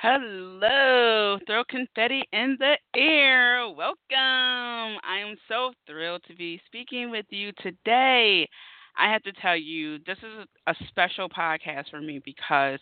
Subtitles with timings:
[0.00, 3.68] Hello, throw confetti in the air.
[3.68, 3.96] Welcome.
[4.12, 8.48] I am so thrilled to be speaking with you today.
[8.96, 12.78] I have to tell you, this is a special podcast for me because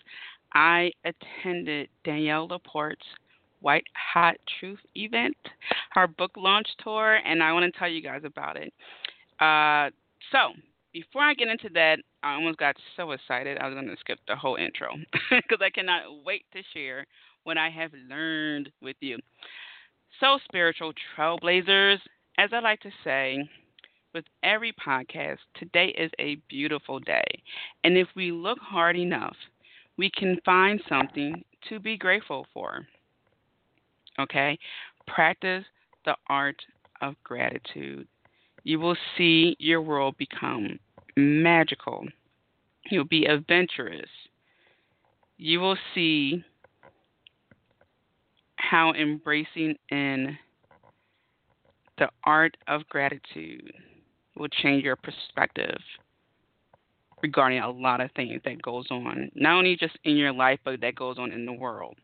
[0.52, 3.06] I attended Danielle LaPorte's
[3.60, 5.38] White Hot Truth event,
[5.92, 8.74] her book launch tour, and I want to tell you guys about it.
[9.40, 9.88] Uh,
[10.32, 10.52] so,
[10.96, 14.18] before I get into that, I almost got so excited I was going to skip
[14.26, 14.88] the whole intro
[15.30, 17.04] because I cannot wait to share
[17.44, 19.18] what I have learned with you.
[20.20, 21.98] So, spiritual trailblazers,
[22.38, 23.46] as I like to say,
[24.14, 27.26] with every podcast, today is a beautiful day.
[27.84, 29.36] And if we look hard enough,
[29.98, 32.86] we can find something to be grateful for.
[34.18, 34.58] Okay?
[35.06, 35.66] Practice
[36.06, 36.56] the art
[37.02, 38.08] of gratitude.
[38.64, 40.78] You will see your world become
[41.16, 42.06] magical.
[42.90, 44.08] You'll be adventurous.
[45.38, 46.44] You will see
[48.56, 50.36] how embracing in
[51.98, 53.72] the art of gratitude
[54.36, 55.78] will change your perspective
[57.22, 60.80] regarding a lot of things that goes on not only just in your life but
[60.80, 61.96] that goes on in the world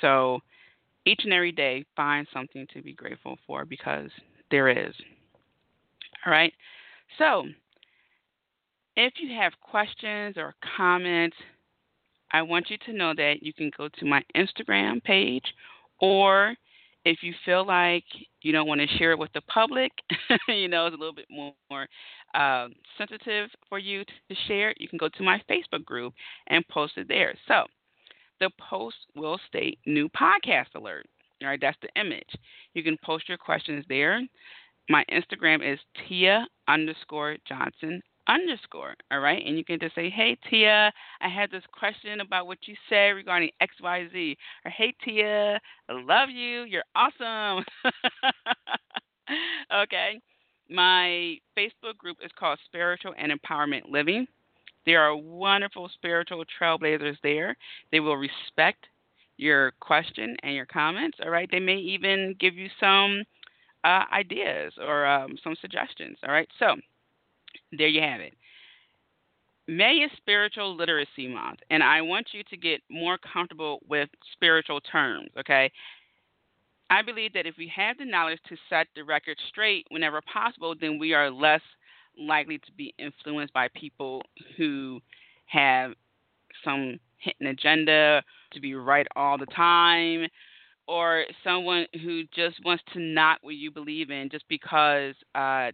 [0.00, 0.40] so
[1.04, 4.10] each and every day find something to be grateful for because
[4.50, 4.94] there is
[6.24, 6.54] all right
[7.18, 7.44] so
[8.96, 11.36] if you have questions or comments,
[12.32, 15.44] I want you to know that you can go to my Instagram page,
[16.00, 16.54] or
[17.04, 18.04] if you feel like
[18.42, 19.90] you don't want to share it with the public,
[20.48, 21.86] you know, it's a little bit more,
[22.34, 26.12] um, sensitive for you to share, you can go to my Facebook group
[26.48, 27.34] and post it there.
[27.48, 27.64] So
[28.38, 31.06] the post will state new podcast alert.
[31.42, 32.28] All right, that's the image.
[32.74, 34.20] You can post your questions there.
[34.88, 38.94] My Instagram is Tia underscore Johnson underscore.
[39.10, 39.42] All right.
[39.44, 43.10] And you can just say, Hey, Tia, I had this question about what you said
[43.10, 44.36] regarding XYZ.
[44.64, 46.62] Or, Hey, Tia, I love you.
[46.62, 47.64] You're awesome.
[49.82, 50.20] okay.
[50.68, 54.26] My Facebook group is called Spiritual and Empowerment Living.
[54.86, 57.56] There are wonderful spiritual trailblazers there.
[57.90, 58.86] They will respect
[59.36, 61.18] your question and your comments.
[61.22, 61.48] All right.
[61.50, 63.24] They may even give you some
[63.84, 66.18] uh, ideas or um, some suggestions.
[66.24, 66.48] All right.
[66.58, 66.76] So,
[67.72, 68.34] there you have it.
[69.68, 74.80] May is Spiritual Literacy Month, and I want you to get more comfortable with spiritual
[74.80, 75.70] terms, okay?
[76.90, 80.74] I believe that if we have the knowledge to set the record straight whenever possible,
[80.80, 81.60] then we are less
[82.18, 84.22] likely to be influenced by people
[84.56, 85.00] who
[85.46, 85.92] have
[86.64, 88.22] some hidden agenda
[88.52, 90.26] to be right all the time,
[90.88, 95.70] or someone who just wants to knock what you believe in just because uh,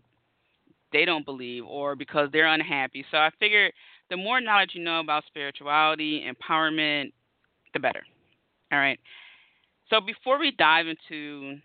[0.93, 3.05] they don't believe or because they're unhappy.
[3.11, 3.73] So I figured
[4.11, 7.13] the more knowledge you know about spirituality, empowerment,
[7.73, 8.03] the better.
[8.73, 8.99] All right.
[9.91, 11.59] So before we dive into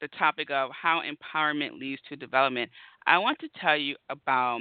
[0.00, 2.70] the topic of how empowerment leads to development,
[3.06, 4.60] I want to tell you about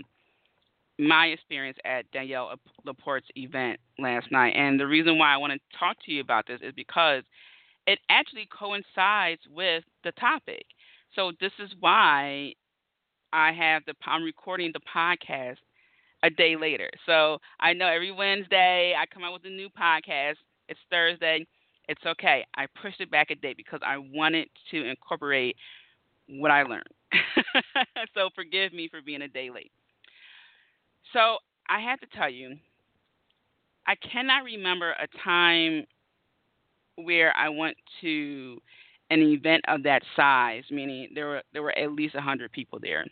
[0.99, 4.55] my experience at Danielle Laporte's event last night.
[4.55, 7.23] And the reason why I want to talk to you about this is because
[7.85, 10.65] it actually coincides with the topic.
[11.15, 12.53] So this is why
[13.33, 15.57] I have the I'm recording the podcast
[16.23, 16.89] a day later.
[17.05, 20.35] So I know every Wednesday I come out with a new podcast.
[20.69, 21.45] It's Thursday.
[21.87, 22.45] It's okay.
[22.55, 25.55] I pushed it back a day because I wanted to incorporate
[26.27, 26.83] what I learned.
[28.13, 29.71] so forgive me for being a day late.
[31.13, 31.37] So
[31.69, 32.55] I have to tell you,
[33.85, 35.85] I cannot remember a time
[36.95, 38.59] where I went to
[39.09, 43.05] an event of that size, meaning there were there were at least hundred people there.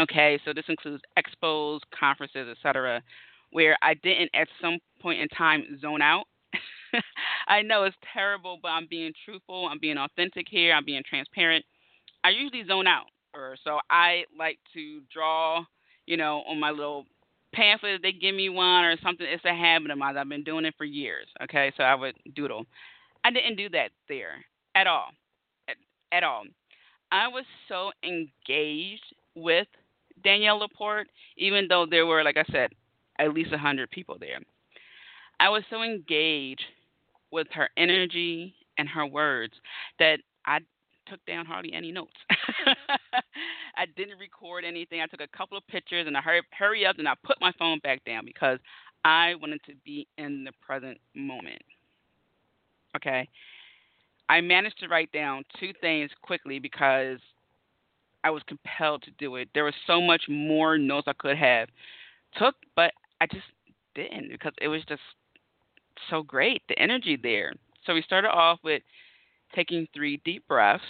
[0.00, 3.02] Okay, so this includes expos, conferences, etc.,
[3.50, 6.24] where I didn't at some point in time zone out.
[7.48, 9.68] I know it's terrible, but I'm being truthful.
[9.70, 10.72] I'm being authentic here.
[10.72, 11.64] I'm being transparent.
[12.24, 15.64] I usually zone out, or so I like to draw,
[16.06, 17.04] you know, on my little
[17.54, 18.00] pamphlet.
[18.02, 19.26] They give me one or something.
[19.28, 20.16] It's a habit of mine.
[20.16, 21.26] I've been doing it for years.
[21.42, 22.64] Okay, so I would doodle.
[23.24, 25.08] I didn't do that there at all,
[25.68, 25.76] at,
[26.12, 26.44] at all.
[27.10, 29.68] I was so engaged with
[30.24, 32.70] Danielle Laporte, even though there were, like I said,
[33.18, 34.40] at least 100 people there.
[35.40, 36.62] I was so engaged
[37.30, 39.54] with her energy and her words
[39.98, 40.60] that I
[41.06, 42.12] took down hardly any notes.
[43.76, 45.00] I didn't record anything.
[45.00, 47.52] I took a couple of pictures and I hurry, hurry up and I put my
[47.58, 48.58] phone back down because
[49.04, 51.62] I wanted to be in the present moment.
[52.96, 53.28] Okay.
[54.28, 57.18] I managed to write down two things quickly because
[58.24, 59.48] I was compelled to do it.
[59.54, 61.68] There was so much more notes I could have
[62.36, 63.44] took, but I just
[63.94, 65.02] didn't because it was just
[66.08, 67.52] so great, the energy there.
[67.84, 68.82] So we started off with
[69.54, 70.84] taking three deep breaths.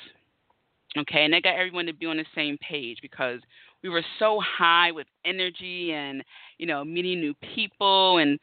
[0.97, 3.41] Okay, and that got everyone to be on the same page because
[3.83, 6.23] we were so high with energy and,
[6.59, 8.39] you know, meeting new people and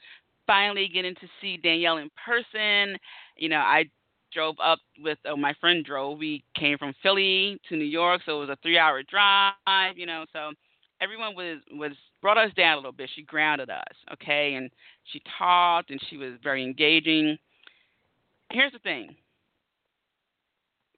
[0.48, 2.98] finally getting to see Danielle in person.
[3.38, 3.86] You know, I
[4.34, 6.20] drove up with uh, my friend drove.
[6.20, 10.26] We came from Philly to New York, so it was a 3-hour drive, you know,
[10.34, 10.52] so
[11.02, 11.92] everyone was was
[12.22, 13.10] brought us down a little bit.
[13.16, 14.56] She grounded us, okay?
[14.56, 14.70] And
[15.06, 17.38] she talked and she was very engaging.
[18.52, 19.16] Here's the thing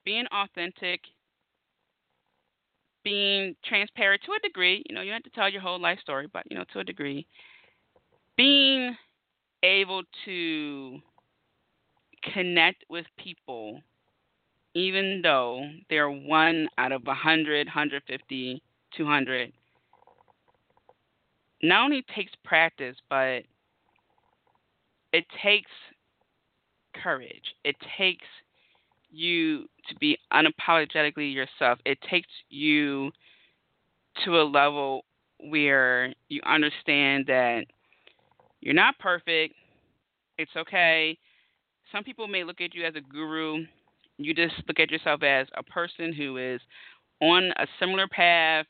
[0.03, 1.01] being authentic,
[3.03, 5.99] being transparent to a degree, you know, you don't have to tell your whole life
[5.99, 7.25] story, but, you know, to a degree,
[8.35, 8.95] being
[9.63, 10.99] able to
[12.33, 13.81] connect with people
[14.73, 18.63] even though they're one out of 100, 150,
[18.95, 19.51] 200
[21.63, 23.43] not only takes practice, but
[25.13, 25.69] it takes
[27.03, 27.55] courage.
[27.63, 28.25] It takes
[29.11, 31.79] you to be unapologetically yourself.
[31.85, 33.11] It takes you
[34.25, 35.05] to a level
[35.39, 37.65] where you understand that
[38.61, 39.55] you're not perfect.
[40.37, 41.17] It's okay.
[41.91, 43.65] Some people may look at you as a guru.
[44.17, 46.61] You just look at yourself as a person who is
[47.21, 48.65] on a similar path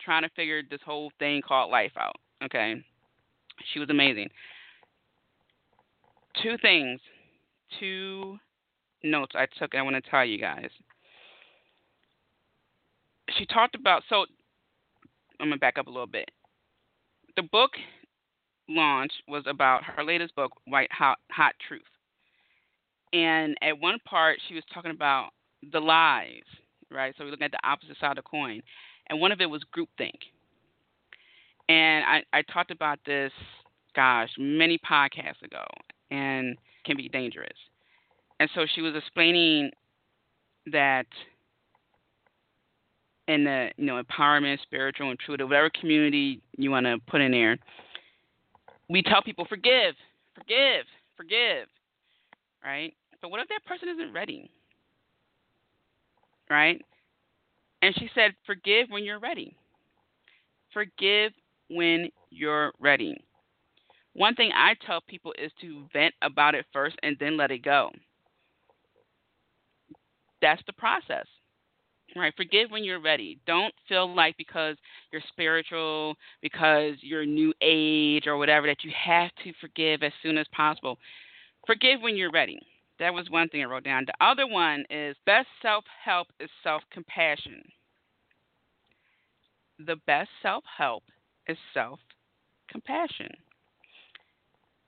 [0.00, 2.16] trying to figure this whole thing called life out.
[2.44, 2.82] Okay.
[3.72, 4.28] She was amazing.
[6.42, 7.00] Two things,
[7.80, 8.38] two
[9.02, 10.70] notes I took, I want to tell you guys.
[13.36, 14.24] She talked about, so
[15.40, 16.30] I'm going to back up a little bit.
[17.36, 17.72] The book
[18.68, 21.82] launch was about her latest book, White Hot, Hot Truth.
[23.12, 25.30] And at one part, she was talking about
[25.72, 26.42] the lies,
[26.90, 27.14] right?
[27.16, 28.62] So we're looking at the opposite side of the coin
[29.08, 30.18] and one of it was groupthink.
[31.68, 33.32] And I, I talked about this,
[33.94, 35.64] gosh, many podcasts ago,
[36.10, 37.56] and can be dangerous.
[38.40, 39.70] And so she was explaining
[40.72, 41.06] that
[43.26, 47.58] in the you know empowerment, spiritual, intuitive, whatever community you want to put in there,
[48.88, 49.94] we tell people forgive,
[50.34, 51.68] forgive, forgive,
[52.64, 52.94] right?
[53.20, 54.50] But what if that person isn't ready?
[56.50, 56.80] Right?
[57.82, 59.56] And she said, Forgive when you're ready.
[60.72, 61.32] Forgive
[61.70, 63.16] when you're ready.
[64.14, 67.62] One thing I tell people is to vent about it first and then let it
[67.62, 67.90] go.
[70.42, 71.26] That's the process.
[72.16, 72.32] Right?
[72.36, 73.38] Forgive when you're ready.
[73.46, 74.76] Don't feel like because
[75.12, 80.38] you're spiritual, because you're new age or whatever, that you have to forgive as soon
[80.38, 80.98] as possible.
[81.68, 82.58] Forgive when you're ready.
[82.98, 84.06] That was one thing I wrote down.
[84.06, 87.62] The other one is best self help is self compassion.
[89.78, 91.04] The best self help
[91.46, 92.00] is self
[92.70, 93.28] compassion.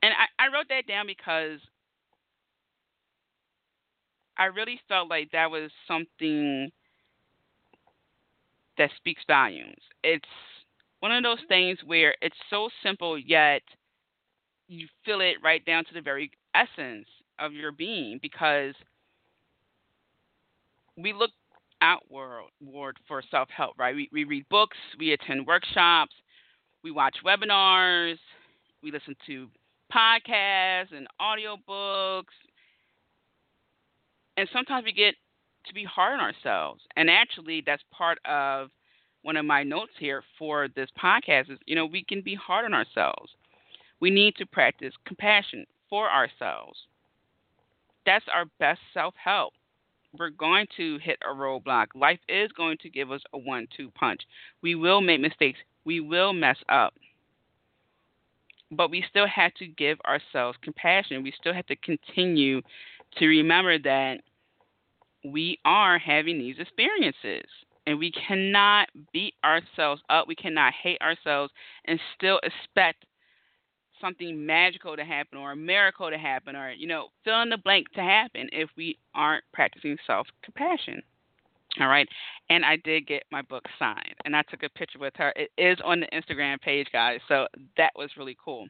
[0.03, 1.61] And I, I wrote that down because
[4.39, 6.71] I really felt like that was something
[8.79, 9.83] that speaks volumes.
[10.03, 10.25] It's
[11.01, 11.49] one of those mm-hmm.
[11.49, 13.61] things where it's so simple, yet
[14.67, 17.07] you feel it right down to the very essence
[17.39, 18.75] of your being because
[20.97, 21.31] we look
[21.83, 23.95] outward for self help, right?
[23.95, 26.13] We, we read books, we attend workshops,
[26.83, 28.19] we watch webinars,
[28.83, 29.49] we listen to
[29.93, 32.25] podcasts and audiobooks.
[34.37, 35.15] And sometimes we get
[35.67, 36.83] to be hard on ourselves.
[36.97, 38.71] And actually, that's part of
[39.23, 42.65] one of my notes here for this podcast is, you know, we can be hard
[42.65, 43.31] on ourselves.
[44.01, 46.79] We need to practice compassion for ourselves
[48.07, 49.53] that's our best self help.
[50.19, 51.87] We're going to hit a roadblock.
[51.95, 54.23] Life is going to give us a one two punch.
[54.63, 55.59] We will make mistakes.
[55.85, 56.95] We will mess up.
[58.73, 61.23] But we still have to give ourselves compassion.
[61.23, 62.63] We still have to continue
[63.19, 64.19] to remember that
[65.25, 67.49] we are having these experiences.
[67.87, 70.29] And we cannot beat ourselves up.
[70.29, 71.53] We cannot hate ourselves
[71.87, 73.05] and still expect
[74.01, 77.59] something magical to happen or a miracle to happen or you know fill in the
[77.59, 81.03] blank to happen if we aren't practicing self compassion
[81.81, 82.09] all right
[82.49, 85.51] and i did get my book signed and i took a picture with her it
[85.59, 88.67] is on the instagram page guys so that was really cool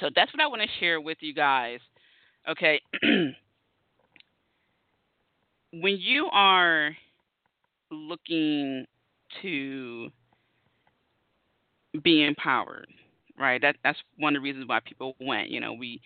[0.00, 1.80] So that's what I want to share with you guys.
[2.48, 2.80] Okay.
[5.72, 6.96] when you are
[7.90, 8.86] looking
[9.42, 10.08] to
[12.02, 12.86] be empowered,
[13.38, 13.60] right?
[13.60, 15.50] That that's one of the reasons why people went.
[15.50, 16.00] You know, we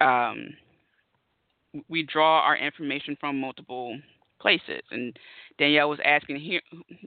[0.00, 0.48] um,
[1.88, 3.98] we draw our information from multiple
[4.40, 5.16] places, and
[5.58, 6.60] Danielle was asking here,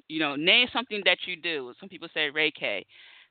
[0.07, 1.73] you know, name something that you do.
[1.79, 2.83] Some people say Reiki.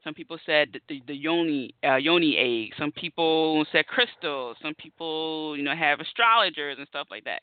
[0.04, 2.74] Some people said the, the, yoni uh, yoni egg.
[2.78, 4.56] Some people said crystals.
[4.62, 7.42] Some people, you know, have astrologers and stuff like that.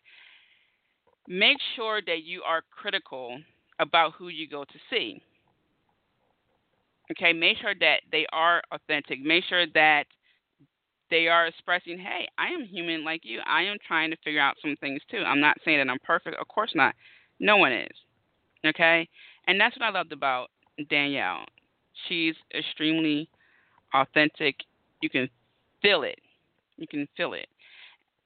[1.27, 3.37] Make sure that you are critical
[3.79, 5.21] about who you go to see.
[7.11, 9.21] Okay, make sure that they are authentic.
[9.21, 10.05] Make sure that
[11.11, 13.39] they are expressing, hey, I am human like you.
[13.45, 15.19] I am trying to figure out some things too.
[15.19, 16.37] I'm not saying that I'm perfect.
[16.39, 16.95] Of course not.
[17.39, 17.97] No one is.
[18.65, 19.07] Okay?
[19.47, 20.49] And that's what I loved about
[20.89, 21.45] Danielle.
[22.07, 23.29] She's extremely
[23.93, 24.55] authentic.
[25.01, 25.29] You can
[25.81, 26.19] feel it.
[26.77, 27.47] You can feel it.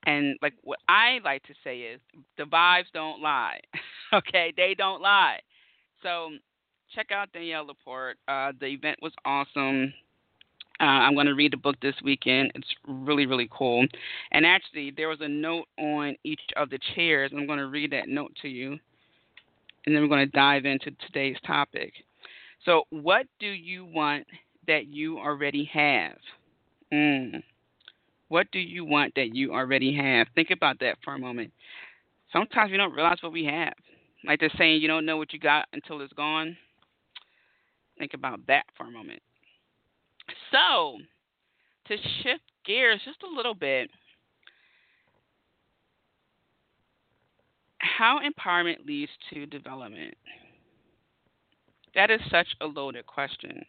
[0.06, 2.00] And like what I like to say is
[2.38, 3.60] the vibes don't lie.
[4.14, 4.54] okay?
[4.56, 5.40] They don't lie.
[6.02, 6.30] So
[6.94, 8.18] check out Danielle Laporte.
[8.28, 9.94] Uh, the event was awesome.
[10.80, 12.52] Uh, I'm going to read the book this weekend.
[12.56, 13.86] It's really, really cool.
[14.32, 17.32] And actually, there was a note on each of the chairs.
[17.36, 18.78] I'm going to read that note to you.
[19.86, 21.94] And then we're going to dive into today's topic.
[22.66, 24.26] So, what do you want
[24.68, 26.18] that you already have?
[26.94, 27.44] Mm.
[28.30, 30.28] What do you want that you already have?
[30.36, 31.52] Think about that for a moment.
[32.32, 33.74] Sometimes we don't realize what we have.
[34.26, 36.56] Like they're saying, you don't know what you got until it's gone.
[38.00, 39.22] Think about that for a moment.
[40.52, 40.98] So,
[41.88, 43.90] to shift gears just a little bit,
[47.80, 50.16] how empowerment leads to development?
[51.94, 53.64] That is such a loaded question.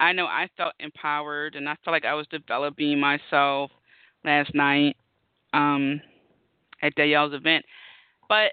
[0.00, 3.70] I know I felt empowered and I felt like I was developing myself
[4.24, 4.96] last night
[5.52, 6.00] um,
[6.82, 7.64] at Danielle's event.
[8.28, 8.52] But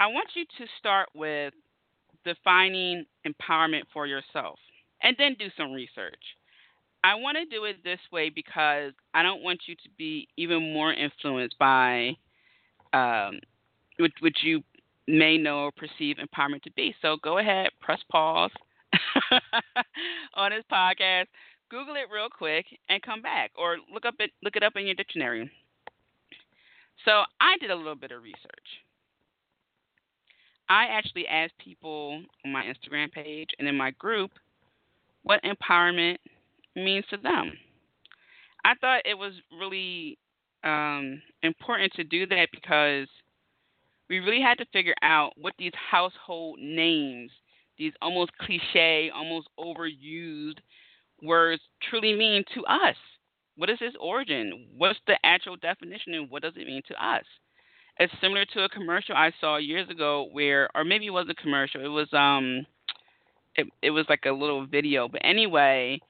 [0.00, 1.54] I want you to start with
[2.24, 4.58] defining empowerment for yourself
[5.02, 6.22] and then do some research.
[7.04, 10.72] I want to do it this way because I don't want you to be even
[10.72, 12.16] more influenced by
[12.92, 13.40] um,
[13.98, 14.62] which, which you
[15.08, 16.94] may know or perceive empowerment to be.
[17.02, 18.52] So go ahead, press pause
[20.34, 21.26] on this podcast,
[21.70, 24.86] Google it real quick, and come back, or look up it look it up in
[24.86, 25.50] your dictionary.
[27.04, 28.38] So I did a little bit of research.
[30.68, 34.30] I actually asked people on my Instagram page and in my group
[35.22, 36.16] what empowerment
[36.74, 37.52] means to them.
[38.64, 40.18] I thought it was really
[40.64, 43.08] um, important to do that because
[44.08, 47.30] we really had to figure out what these household names,
[47.78, 50.58] these almost cliche, almost overused
[51.22, 52.96] words truly mean to us.
[53.56, 54.68] What is its origin?
[54.76, 57.24] What's the actual definition and what does it mean to us?
[57.98, 61.34] It's similar to a commercial I saw years ago where or maybe it was a
[61.34, 61.84] commercial.
[61.84, 62.66] It was um
[63.56, 65.08] it it was like a little video.
[65.08, 66.00] But anyway,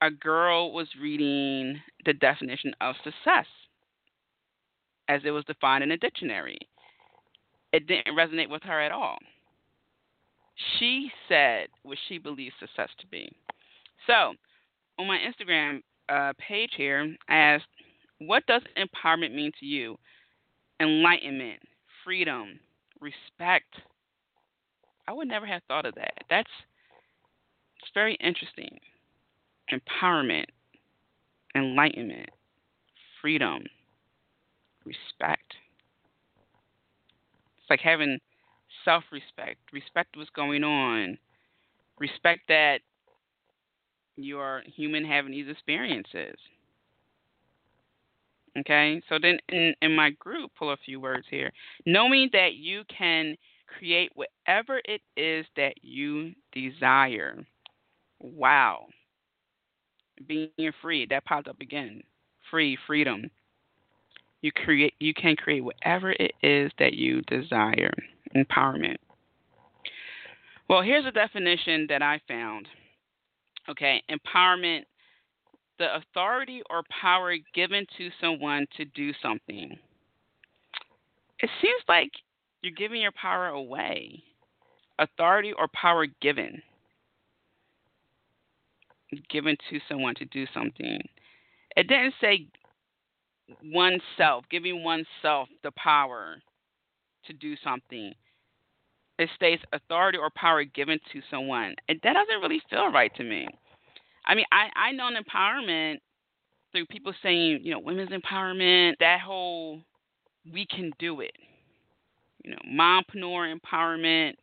[0.00, 3.46] a girl was reading the definition of success
[5.08, 6.58] as it was defined in a dictionary.
[7.72, 9.18] It didn't resonate with her at all.
[10.78, 13.30] She said what she believes success to be.
[14.06, 14.34] So,
[14.98, 17.64] on my Instagram uh, page here, I asked,
[18.18, 19.96] What does empowerment mean to you?
[20.80, 21.60] Enlightenment,
[22.04, 22.58] freedom,
[23.00, 23.74] respect.
[25.06, 26.14] I would never have thought of that.
[26.30, 26.50] That's
[27.80, 28.78] it's very interesting
[29.72, 30.46] empowerment,
[31.54, 32.28] enlightenment,
[33.20, 33.64] freedom,
[34.84, 35.54] respect.
[37.58, 38.18] It's like having
[38.84, 41.18] self respect, respect what's going on,
[41.98, 42.80] respect that
[44.16, 46.36] you are human having these experiences.
[48.58, 51.50] Okay, so then in, in my group, pull a few words here.
[51.86, 53.34] Knowing that you can
[53.66, 57.44] create whatever it is that you desire.
[58.20, 58.86] Wow
[60.26, 61.06] being free.
[61.08, 62.02] That popped up again.
[62.50, 63.30] Free, freedom.
[64.40, 67.92] You create you can create whatever it is that you desire.
[68.34, 68.96] Empowerment.
[70.68, 72.66] Well, here's a definition that I found.
[73.68, 74.82] Okay, empowerment
[75.82, 79.76] the authority or power given to someone to do something.
[81.40, 82.12] It seems like
[82.62, 84.22] you're giving your power away.
[85.00, 86.62] Authority or power given
[89.28, 91.00] given to someone to do something.
[91.76, 92.46] It didn't say
[93.64, 96.36] oneself, giving oneself the power
[97.26, 98.14] to do something.
[99.18, 101.74] It states authority or power given to someone.
[101.88, 103.48] And that doesn't really feel right to me.
[104.24, 105.98] I mean, I, I know empowerment
[106.72, 109.80] through people saying, you know, women's empowerment, that whole
[110.50, 111.32] we can do it.
[112.44, 114.34] You know, mompreneur empowerment,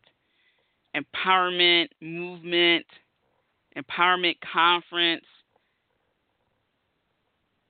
[0.96, 2.86] empowerment movement,
[3.78, 5.26] empowerment conference.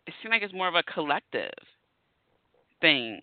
[0.06, 1.52] It seems like it's more of a collective
[2.82, 3.22] thing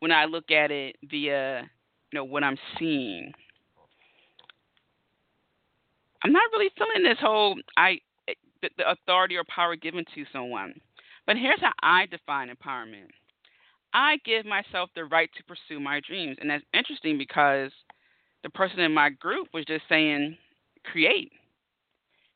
[0.00, 3.32] when I look at it via, you know, what I'm seeing.
[6.26, 8.00] I'm not really feeling this whole I
[8.60, 10.74] the, the authority or power given to someone.
[11.24, 13.10] But here's how I define empowerment.
[13.94, 17.70] I give myself the right to pursue my dreams, and that's interesting because
[18.42, 20.36] the person in my group was just saying,
[20.90, 21.30] create,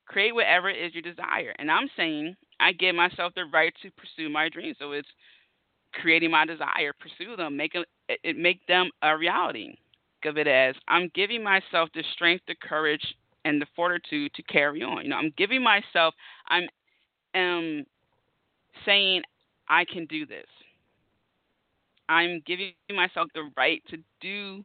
[0.07, 3.91] create whatever it is you desire, and I'm saying I give myself the right to
[3.91, 4.77] pursue my dreams.
[4.79, 5.09] So it's
[5.95, 9.75] creating my desire, pursue them, make them, it, make them a reality.
[10.23, 13.01] Of it as I'm giving myself the strength, the courage,
[13.45, 15.03] and the fortitude to carry on.
[15.03, 16.15] You know, I'm giving myself,
[16.49, 16.69] I'm
[17.35, 17.85] um,
[18.85, 19.23] saying
[19.69, 20.47] I can do this.
[22.09, 24.65] I'm giving myself the right to do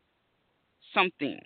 [0.94, 1.39] something.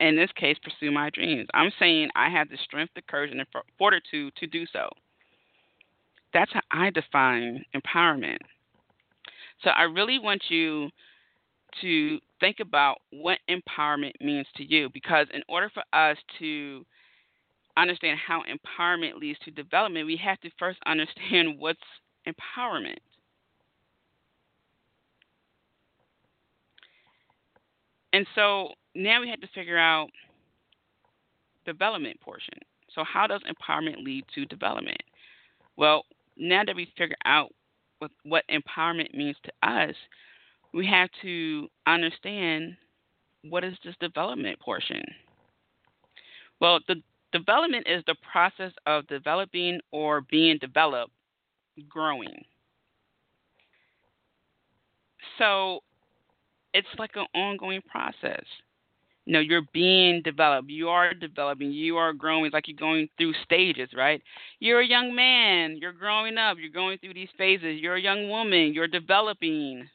[0.00, 1.48] In this case, pursue my dreams.
[1.54, 3.46] I'm saying I have the strength, the courage, and the
[3.78, 4.88] fortitude to do so.
[6.32, 8.38] That's how I define empowerment.
[9.62, 10.88] So I really want you
[11.80, 16.84] to think about what empowerment means to you because in order for us to
[17.76, 21.80] understand how empowerment leads to development, we have to first understand what's
[22.26, 22.98] empowerment.
[28.12, 30.08] And so now we have to figure out
[31.64, 32.58] development portion.
[32.94, 35.00] So how does empowerment lead to development?
[35.76, 36.04] Well,
[36.36, 37.52] now that we figure out
[38.00, 39.94] what, what empowerment means to us,
[40.72, 42.76] we have to understand
[43.48, 45.02] what is this development portion.
[46.60, 47.02] Well, the
[47.32, 51.12] development is the process of developing or being developed,
[51.88, 52.44] growing.
[55.38, 55.80] So
[56.74, 58.44] it's like an ongoing process.
[59.24, 60.68] You know, you're being developed.
[60.68, 61.70] You are developing.
[61.70, 62.46] You are growing.
[62.46, 64.20] It's like you're going through stages, right?
[64.58, 65.76] You're a young man.
[65.80, 66.56] You're growing up.
[66.60, 67.80] You're going through these phases.
[67.80, 68.74] You're a young woman.
[68.74, 69.88] You're developing.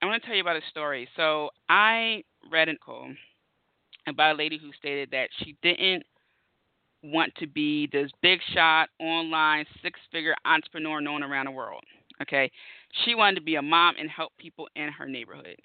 [0.00, 1.08] I want to tell you about a story.
[1.16, 3.14] So I read an article
[4.06, 6.04] about a lady who stated that she didn't
[7.02, 11.82] want to be this big shot online six figure entrepreneur known around the world.
[12.22, 12.50] Okay.
[13.04, 15.56] She wanted to be a mom and help people in her neighborhood.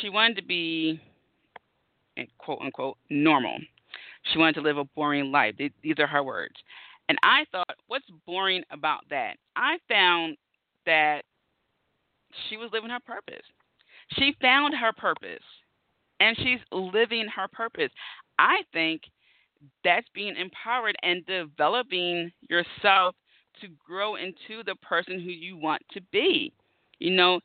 [0.00, 1.00] She wanted to be
[2.16, 3.58] eh, quote unquote normal.
[4.32, 5.54] She wanted to live a boring life.
[5.56, 6.54] These are her words.
[7.08, 9.36] And I thought, what's boring about that?
[9.56, 10.36] I found
[10.84, 11.22] that
[12.48, 13.44] she was living her purpose.
[14.12, 15.42] She found her purpose
[16.20, 17.90] and she's living her purpose.
[18.38, 19.02] I think
[19.84, 23.14] that's being empowered and developing yourself
[23.60, 26.52] to grow into the person who you want to be.
[26.98, 27.40] You know,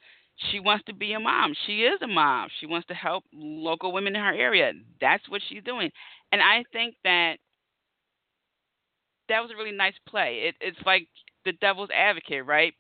[0.52, 1.54] she wants to be a mom.
[1.66, 2.50] She is a mom.
[2.60, 4.74] She wants to help local women in her area.
[5.02, 5.92] That's what she's doing.
[6.32, 7.38] And I think that
[9.30, 10.50] that was a really nice play.
[10.50, 11.08] It, it's like
[11.46, 12.74] the devil's advocate, right?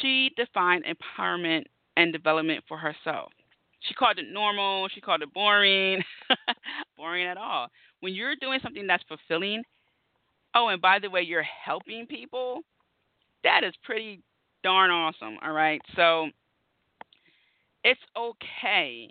[0.00, 1.64] She defined empowerment
[1.96, 3.32] and development for herself.
[3.80, 4.88] She called it normal.
[4.94, 6.02] She called it boring.
[6.96, 7.68] boring at all.
[8.00, 9.62] When you're doing something that's fulfilling
[10.56, 12.60] Oh, and by the way, you're helping people.
[13.44, 14.22] That is pretty
[14.64, 15.36] darn awesome.
[15.44, 15.82] All right.
[15.94, 16.30] So
[17.84, 19.10] it's okay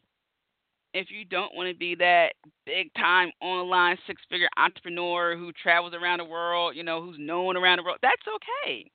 [0.96, 2.30] if you don't want to be that
[2.66, 7.56] big time online six figure entrepreneur who travels around the world, you know, who's known
[7.58, 8.00] around the world.
[8.02, 8.90] That's okay.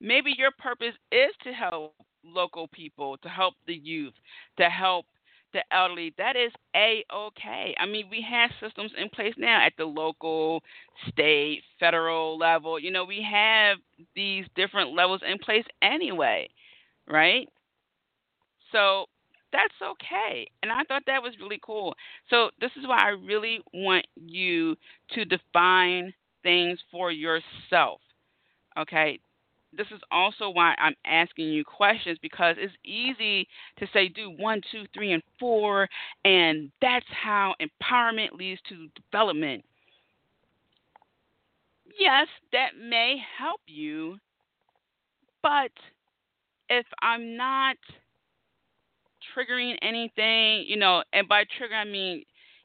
[0.00, 4.14] Maybe your purpose is to help local people, to help the youth,
[4.58, 5.06] to help
[5.52, 7.74] the elderly, that is a okay.
[7.78, 10.62] I mean, we have systems in place now at the local,
[11.08, 12.78] state, federal level.
[12.78, 13.78] You know, we have
[14.14, 16.48] these different levels in place anyway,
[17.08, 17.48] right?
[18.72, 19.06] So
[19.52, 20.46] that's okay.
[20.62, 21.94] And I thought that was really cool.
[22.28, 24.76] So this is why I really want you
[25.12, 28.00] to define things for yourself.
[28.78, 29.20] Okay?
[29.76, 33.46] This is also why I'm asking you questions because it's easy
[33.78, 35.88] to say do one, two, three, and four,
[36.24, 39.64] and that's how empowerment leads to development.
[41.98, 44.18] Yes, that may help you,
[45.42, 45.70] but
[46.68, 47.76] if I'm not
[49.34, 52.24] triggering anything, you know, and by trigger I mean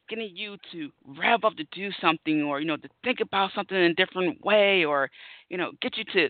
[0.10, 3.78] getting you to rev up to do something or, you know, to think about something
[3.78, 5.10] in a different way or,
[5.50, 6.30] you know, get you to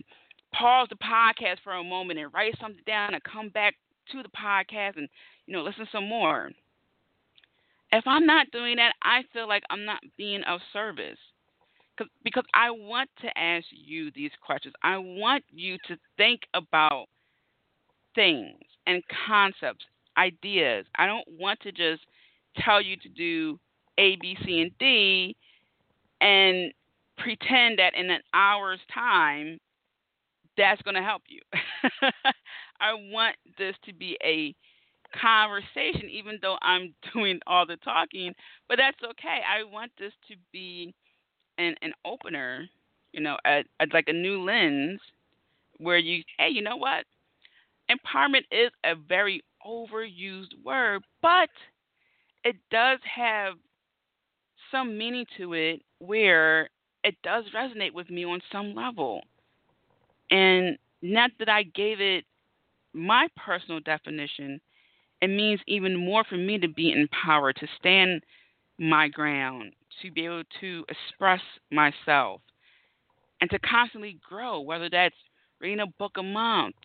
[0.53, 3.75] pause the podcast for a moment and write something down and come back
[4.11, 5.07] to the podcast and
[5.45, 6.49] you know listen some more
[7.91, 11.17] If I'm not doing that, I feel like I'm not being of service.
[12.23, 14.73] Because I want to ask you these questions.
[14.81, 17.05] I want you to think about
[18.15, 19.85] things and concepts,
[20.17, 20.85] ideas.
[20.95, 22.01] I don't want to just
[22.57, 23.59] tell you to do
[23.99, 25.35] A, B, C, and D
[26.21, 26.71] and
[27.17, 29.59] pretend that in an hour's time
[30.57, 31.41] that's going to help you.
[32.81, 34.55] I want this to be a
[35.19, 38.33] conversation, even though I'm doing all the talking,
[38.67, 39.39] but that's okay.
[39.47, 40.93] I want this to be
[41.57, 42.67] an, an opener,
[43.13, 44.99] you know, a, a, like a new lens
[45.77, 47.05] where you, hey, you know what?
[47.89, 51.49] Empowerment is a very overused word, but
[52.43, 53.55] it does have
[54.71, 56.69] some meaning to it where
[57.03, 59.21] it does resonate with me on some level.
[60.31, 62.25] And not that I gave it
[62.93, 64.59] my personal definition,
[65.21, 68.23] it means even more for me to be empowered, to stand
[68.79, 71.41] my ground, to be able to express
[71.71, 72.41] myself,
[73.39, 75.15] and to constantly grow, whether that's
[75.59, 76.75] reading a book a month,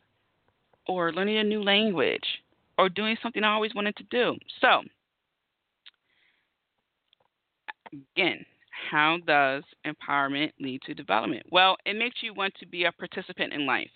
[0.87, 2.43] or learning a new language,
[2.79, 4.37] or doing something I always wanted to do.
[4.61, 4.83] So,
[7.93, 8.45] again,
[8.91, 11.45] how does empowerment lead to development?
[11.51, 13.91] Well, it makes you want to be a participant in life.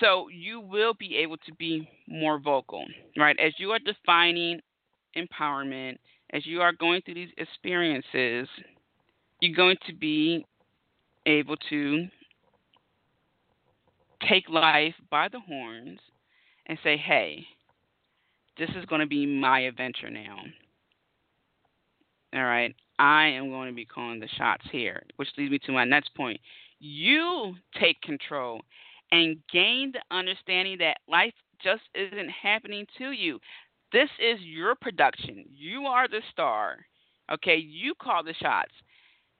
[0.00, 2.84] So you will be able to be more vocal,
[3.16, 3.38] right?
[3.38, 4.60] As you are defining
[5.16, 5.98] empowerment,
[6.32, 8.48] as you are going through these experiences,
[9.40, 10.44] you're going to be
[11.26, 12.06] able to
[14.28, 15.98] take life by the horns
[16.66, 17.44] and say, hey,
[18.58, 20.38] this is going to be my adventure now.
[22.34, 22.74] All right.
[22.98, 26.14] I am going to be calling the shots here, which leads me to my next
[26.14, 26.40] point.
[26.78, 28.60] You take control
[29.10, 33.38] and gain the understanding that life just isn't happening to you.
[33.92, 35.44] This is your production.
[35.50, 36.78] You are the star.
[37.30, 38.72] Okay, you call the shots.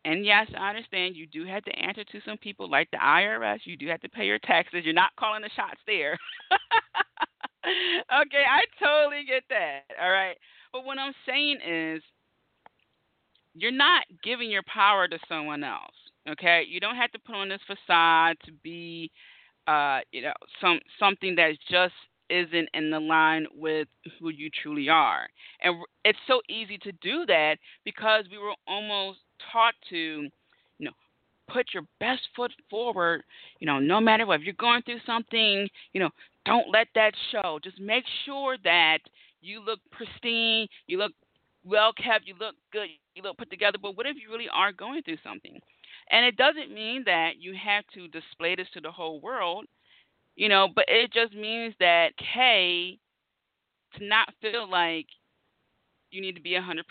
[0.05, 3.61] And yes, I understand you do have to answer to some people like the IRS.
[3.65, 4.83] You do have to pay your taxes.
[4.85, 6.19] You're not calling the shots there.
[7.65, 9.83] okay, I totally get that.
[10.03, 10.37] All right.
[10.73, 12.03] But what I'm saying is
[13.55, 15.95] you're not giving your power to someone else.
[16.29, 16.65] Okay?
[16.69, 19.11] You don't have to put on this facade to be
[19.67, 21.95] uh, you know, some something that just
[22.31, 23.89] isn't in the line with
[24.19, 25.29] who you truly are.
[25.61, 29.19] And it's so easy to do that because we were almost
[29.53, 30.31] taught to, you
[30.81, 30.93] know,
[31.53, 33.23] put your best foot forward,
[33.61, 34.41] you know, no matter what.
[34.41, 36.11] If you're going through something, you know,
[36.45, 37.59] don't let that show.
[37.63, 38.99] Just make sure that
[39.43, 41.13] you look pristine, you look
[41.65, 43.79] well kept, you look good, you look put together.
[43.81, 45.59] But what if you really are going through something?
[46.11, 49.67] And it doesn't mean that you have to display this to the whole world,
[50.37, 52.99] you know, but it just means that, hey,
[53.99, 55.07] to not feel like
[56.11, 56.83] you need to be 100%.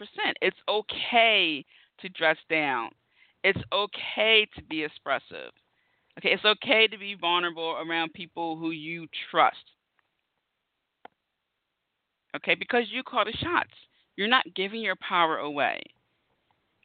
[0.41, 1.65] It's okay
[1.99, 2.89] to dress down.
[3.43, 5.51] It's okay to be expressive.
[6.17, 9.55] Okay, it's okay to be vulnerable around people who you trust.
[12.35, 13.73] Okay, because you call the shots.
[14.21, 15.81] You're not giving your power away.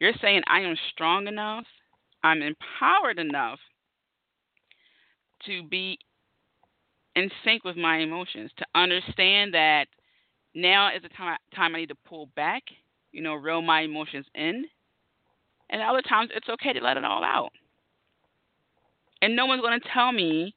[0.01, 1.67] You're saying, I am strong enough
[2.25, 3.59] I'm empowered enough
[5.45, 5.99] to be
[7.15, 9.85] in sync with my emotions, to understand that
[10.55, 12.63] now is the time, time I need to pull back,
[13.13, 14.65] you know, reel my emotions in.
[15.69, 17.51] And other times it's okay to let it all out.
[19.21, 20.55] And no one's going to tell me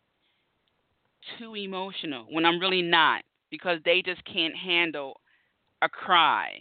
[1.37, 5.19] too emotional when I'm really not because they just can't handle
[5.81, 6.59] a cry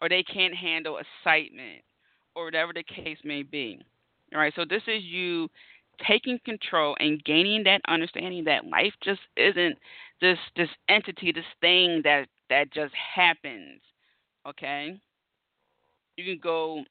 [0.00, 1.82] or they can't handle excitement
[2.34, 3.80] or whatever the case may be.
[4.32, 5.48] All right, so this is you
[6.06, 9.76] taking control and gaining that understanding that life just isn't
[10.20, 13.80] this this entity, this thing that that just happens.
[14.48, 14.98] Okay?
[16.16, 16.84] You can go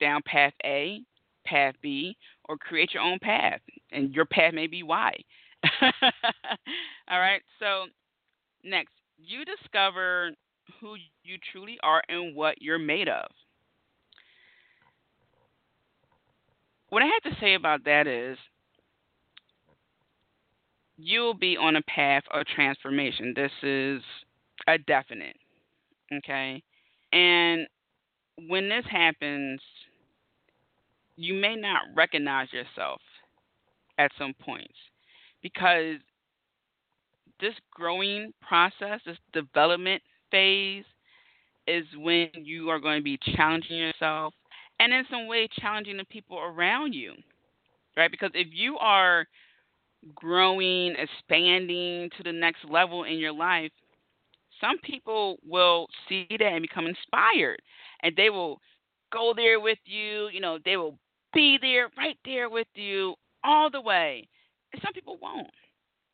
[0.00, 1.00] down path A,
[1.44, 2.16] path B,
[2.48, 3.60] or create your own path.
[3.92, 5.12] And your path may be Y.
[5.82, 7.86] All right, so
[8.64, 10.30] next, you discover
[10.80, 13.30] who you truly are and what you're made of.
[16.90, 18.38] what I have to say about that is
[20.96, 23.34] you will be on a path of transformation.
[23.36, 24.02] This is
[24.66, 25.36] a definite.
[26.12, 26.62] Okay?
[27.12, 27.66] And
[28.48, 29.60] when this happens,
[31.16, 33.00] you may not recognize yourself
[33.98, 34.74] at some points
[35.42, 35.96] because
[37.40, 40.84] this growing process, this development phase,
[41.66, 44.32] is when you are going to be challenging yourself
[44.80, 47.12] and in some way challenging the people around you,
[47.96, 48.10] right?
[48.10, 49.26] Because if you are
[50.14, 53.70] growing, expanding to the next level in your life,
[54.60, 57.60] some people will see that and become inspired,
[58.02, 58.60] and they will
[59.12, 60.28] go there with you.
[60.32, 60.98] You know, they will
[61.32, 63.14] be there, right there with you
[63.44, 64.26] all the way.
[64.72, 65.48] And some people won't.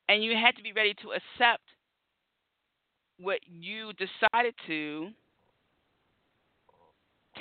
[0.09, 1.63] And you have to be ready to accept
[3.19, 5.09] what you decided to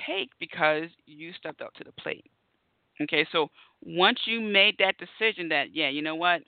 [0.07, 2.25] take because you stepped up to the plate.
[3.01, 3.47] Okay, so
[3.83, 6.41] once you made that decision that, yeah, you know what?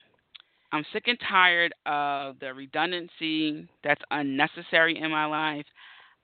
[0.71, 5.65] I'm sick and tired of the redundancy that's unnecessary in my life.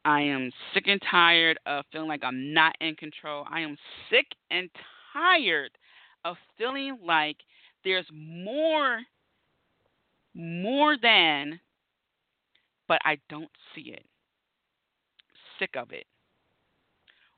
[0.03, 3.45] I am sick and tired of feeling like I'm not in control.
[3.49, 3.77] I am
[4.09, 4.69] sick and
[5.13, 5.71] tired
[6.25, 7.37] of feeling like
[7.83, 8.99] there's more
[10.33, 11.59] more than
[12.91, 14.03] but I don't see it.
[15.57, 16.03] Sick of it.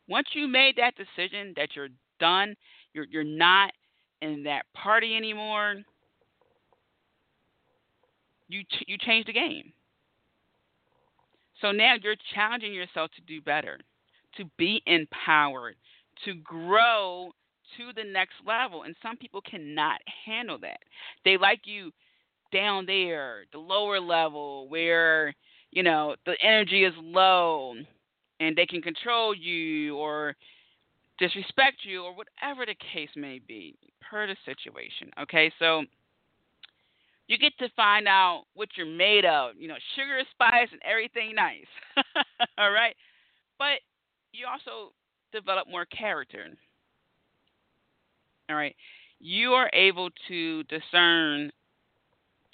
[0.10, 1.90] Once you made that decision that you're
[2.20, 2.56] done,
[2.92, 3.72] you're you're not
[4.24, 5.76] in that party anymore,
[8.48, 9.72] you ch- you change the game.
[11.62, 13.78] So now you're challenging yourself to do better,
[14.38, 15.76] to be empowered,
[16.26, 17.30] to grow
[17.78, 18.84] to the next level.
[18.84, 20.80] And some people cannot handle that.
[21.24, 21.92] They like you
[22.54, 25.34] down there, the lower level, where,
[25.72, 27.74] you know, the energy is low
[28.40, 30.36] and they can control you or
[31.20, 35.10] disrespect you or whatever the case may be per the situation.
[35.22, 35.84] Okay, so
[37.28, 41.34] you get to find out what you're made of, you know, sugar, spice, and everything
[41.36, 41.66] nice.
[42.58, 42.96] All right,
[43.58, 43.80] but
[44.32, 44.94] you also
[45.32, 46.48] develop more character.
[48.50, 48.76] All right,
[49.20, 51.52] you are able to discern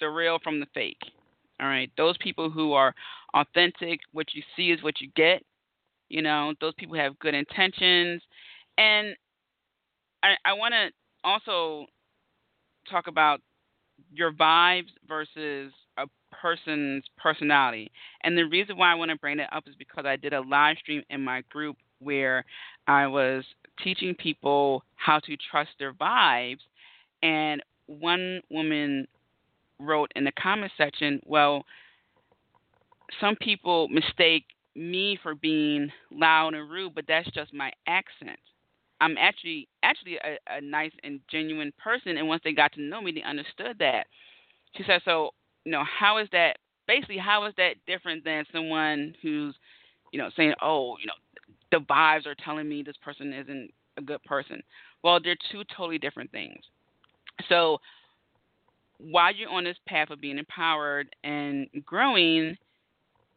[0.00, 1.00] the real from the fake.
[1.60, 2.94] All right, those people who are
[3.34, 5.42] authentic, what you see is what you get.
[6.08, 8.22] You know, those people have good intentions,
[8.78, 9.14] and
[10.22, 10.90] I, I want to
[11.22, 11.86] also
[12.90, 13.40] talk about
[14.12, 17.90] your vibes versus a person's personality.
[18.22, 20.40] And the reason why I want to bring that up is because I did a
[20.40, 22.44] live stream in my group where
[22.86, 23.44] I was
[23.82, 26.60] teaching people how to trust their vibes.
[27.22, 29.06] And one woman
[29.80, 31.64] wrote in the comment section, well,
[33.20, 34.44] some people mistake
[34.76, 38.38] me for being loud and rude, but that's just my accent.
[39.00, 43.00] I'm actually actually a, a nice and genuine person, and once they got to know
[43.00, 44.06] me, they understood that.
[44.76, 45.30] She said, "So,
[45.64, 46.58] you know, how is that?
[46.86, 49.54] Basically, how is that different than someone who's,
[50.12, 51.12] you know, saying, oh, you know,
[51.70, 54.60] the vibes are telling me this person isn't a good person.
[55.02, 56.60] Well, they're two totally different things.
[57.48, 57.78] So,
[59.10, 62.56] while you're on this path of being empowered and growing,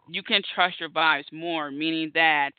[0.10, 2.52] you can trust your vibes more, meaning that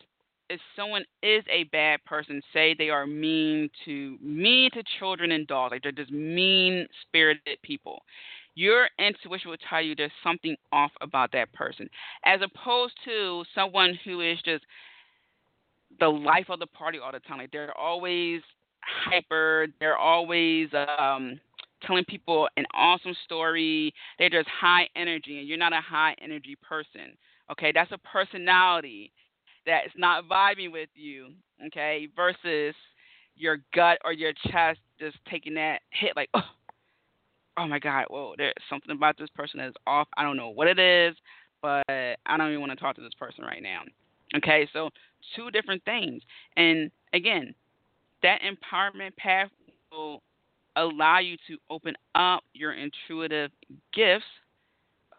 [0.51, 5.47] if someone is a bad person, say they are mean to mean to children and
[5.47, 8.03] dogs, like they're just mean spirited people,
[8.55, 11.89] your intuition will tell you there's something off about that person.
[12.25, 14.65] As opposed to someone who is just
[16.01, 17.39] the life of the party all the time.
[17.39, 18.43] Like they're always
[18.83, 21.41] hyper, they're always um
[21.87, 23.93] telling people an awesome story.
[24.19, 27.17] They're just high energy and you're not a high energy person.
[27.51, 29.13] Okay, that's a personality
[29.67, 31.29] that's not vibing with you,
[31.67, 32.75] okay, versus
[33.37, 36.43] your gut or your chest just taking that hit like, oh,
[37.57, 40.09] oh my God, whoa, there's something about this person that is off.
[40.17, 41.17] I don't know what it is,
[41.63, 43.83] but I don't even want to talk to this person right now.
[44.37, 44.91] Okay, so
[45.37, 46.23] two different things.
[46.57, 47.55] And again,
[48.23, 49.51] that empowerment path
[49.93, 50.23] will
[50.77, 53.51] allow you to open up your intuitive
[53.93, 54.25] gifts,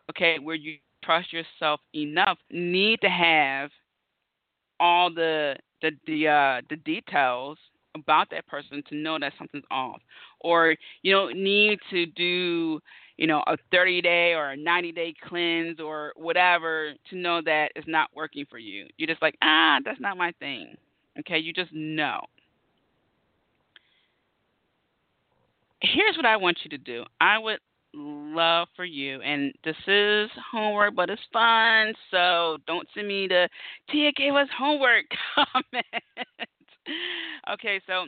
[0.09, 3.69] okay, where you trust yourself enough, need to have
[4.79, 7.57] all the the the uh, the details
[7.95, 10.01] about that person to know that something's off,
[10.41, 12.79] or you don't need to do
[13.17, 17.71] you know a 30 day or a 90 day cleanse or whatever to know that
[17.75, 18.87] it's not working for you.
[18.97, 20.75] You're just like ah that's not my thing.
[21.19, 22.21] Okay, you just know.
[25.81, 27.03] Here's what I want you to do.
[27.19, 27.59] I would
[27.93, 29.21] love for you.
[29.21, 31.93] And this is homework, but it's fun.
[32.11, 33.49] So don't send me the
[33.89, 35.85] Tia gave us homework comment.
[37.51, 38.05] okay, so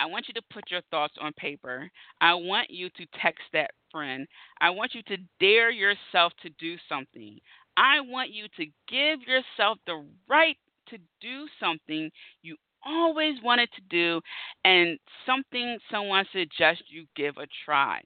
[0.00, 1.90] I want you to put your thoughts on paper.
[2.20, 4.26] I want you to text that friend.
[4.60, 7.38] I want you to dare yourself to do something.
[7.76, 10.56] I want you to give yourself the right
[10.90, 12.10] to do something
[12.42, 14.20] you always wanted to do
[14.64, 18.00] and something someone suggests you give a try.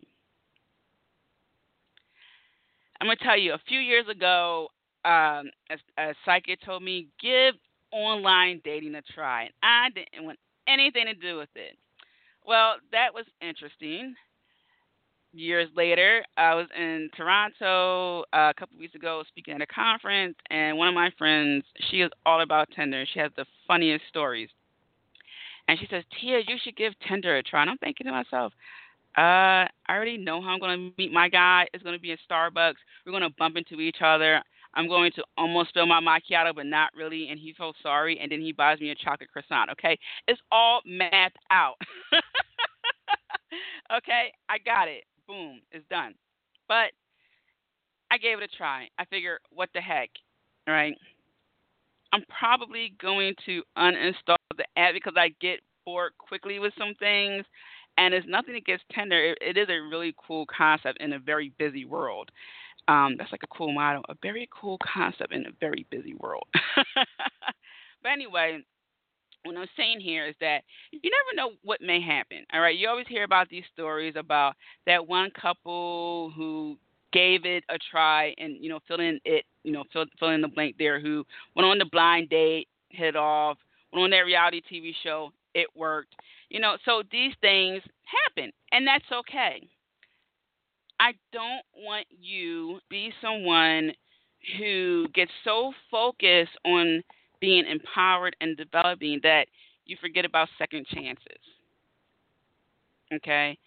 [3.01, 3.53] I'm gonna tell you.
[3.53, 4.69] A few years ago,
[5.05, 7.55] um, a, a psychic told me give
[7.91, 11.77] online dating a try, and I didn't want anything to do with it.
[12.47, 14.15] Well, that was interesting.
[15.33, 20.37] years later, I was in Toronto uh, a couple weeks ago speaking at a conference,
[20.51, 23.05] and one of my friends, she is all about Tinder.
[23.13, 24.49] She has the funniest stories.
[25.73, 27.63] And she says, Tia, you should give Tinder a try.
[27.63, 28.53] And I'm thinking to myself,
[29.17, 31.67] uh, I already know how I'm going to meet my guy.
[31.73, 32.75] It's going to be in Starbucks.
[33.07, 34.43] We're going to bump into each other.
[34.75, 37.29] I'm going to almost spill my macchiato, but not really.
[37.31, 39.71] And he feels sorry, and then he buys me a chocolate croissant.
[39.71, 41.77] Okay, it's all mapped out.
[43.97, 45.05] okay, I got it.
[45.27, 46.13] Boom, it's done.
[46.69, 46.93] But
[48.11, 48.89] I gave it a try.
[48.99, 50.11] I figure, what the heck,
[50.69, 50.95] all right?
[52.13, 57.45] I'm probably going to uninstall the app because I get bored quickly with some things.
[57.99, 59.33] And it's nothing against Tinder.
[59.33, 62.31] It, it is a really cool concept in a very busy world.
[62.89, 64.03] Um, that's like a cool motto.
[64.09, 66.47] A very cool concept in a very busy world.
[66.95, 68.63] but anyway,
[69.45, 72.45] what I'm saying here is that you never know what may happen.
[72.53, 74.55] All right, you always hear about these stories about
[74.87, 76.79] that one couple who
[77.13, 80.41] gave it a try and you know fill in it, you know fill fill in
[80.41, 83.59] the blank there, who went on the blind date, hit it off,
[83.93, 86.15] went on that reality TV show, it worked.
[86.49, 89.69] You know, so these things happen, and that's okay.
[91.01, 93.93] I don't want you be someone
[94.59, 97.03] who gets so focused on
[97.41, 99.47] being empowered and developing that
[99.85, 101.43] you forget about second chances.
[103.13, 103.59] Okay?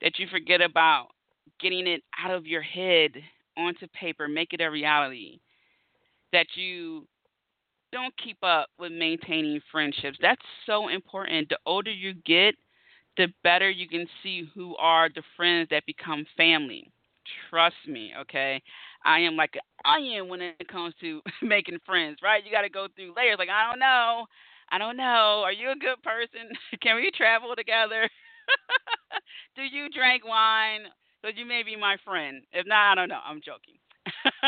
[0.00, 1.08] That you forget about
[1.60, 3.12] getting it out of your head
[3.56, 5.40] onto paper, make it a reality.
[6.32, 7.06] That you
[7.92, 10.18] don't keep up with maintaining friendships.
[10.20, 11.48] That's so important.
[11.48, 12.54] The older you get,
[13.16, 16.90] the better you can see who are the friends that become family.
[17.48, 18.62] Trust me, okay?
[19.04, 22.44] I am like an onion when it comes to making friends, right?
[22.44, 23.36] You got to go through layers.
[23.38, 24.26] Like, I don't know.
[24.70, 25.42] I don't know.
[25.44, 26.50] Are you a good person?
[26.82, 28.08] Can we travel together?
[29.56, 30.86] Do you drink wine?
[31.26, 32.44] So you may be my friend.
[32.52, 33.18] If not, I don't know.
[33.26, 33.74] I'm joking.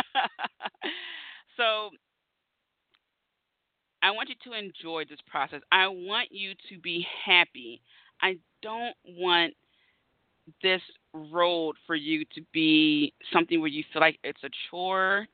[1.57, 1.91] so
[4.01, 5.61] I want you to enjoy this process.
[5.73, 7.83] I want you to be happy.
[8.23, 9.55] I don't want
[10.63, 10.81] this
[11.13, 15.27] road for you to be something where you feel like it's a chore,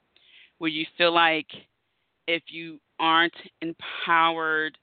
[0.59, 1.49] where you feel like
[2.27, 4.79] if you aren't empowered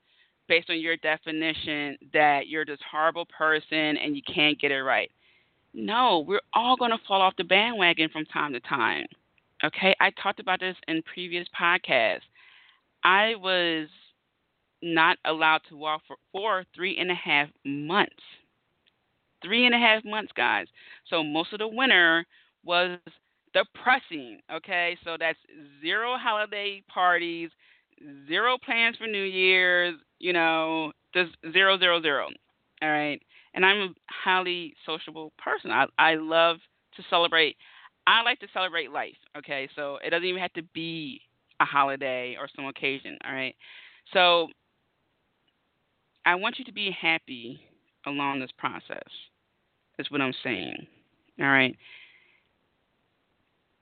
[0.48, 5.10] based on your definition that you're this horrible person and you can't get it right.
[5.74, 9.06] No, we're all going to fall off the bandwagon from time to time.
[9.64, 12.22] Okay, I talked about this in previous podcasts.
[13.04, 13.88] I was
[14.82, 18.16] not allowed to walk for, for three and a half months.
[19.44, 20.68] Three and a half months, guys.
[21.08, 22.26] So most of the winter
[22.64, 23.00] was
[23.54, 24.40] depressing.
[24.54, 25.40] Okay, so that's
[25.82, 27.50] zero holiday parties,
[28.28, 29.96] zero plans for New Year's.
[30.20, 32.28] You know, just zero, zero, zero.
[32.82, 33.22] All right,
[33.54, 35.72] and I'm a highly sociable person.
[35.72, 36.58] I I love
[36.96, 37.58] to celebrate.
[38.08, 39.18] I like to celebrate life.
[39.38, 41.22] Okay, so it doesn't even have to be
[41.60, 43.18] a holiday or some occasion.
[43.26, 43.56] All right,
[44.14, 44.48] so
[46.26, 47.62] I want you to be happy
[48.06, 49.08] along this process.
[50.00, 50.88] Is what I'm saying.
[51.40, 51.76] All right.